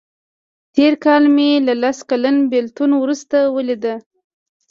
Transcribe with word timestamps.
تېر 0.75 0.93
کال 1.05 1.23
مې 1.35 1.49
له 1.67 1.73
لس 1.83 1.97
کلن 2.09 2.37
بیلتون 2.51 2.91
وروسته 2.97 3.37
ولیده. 3.55 3.95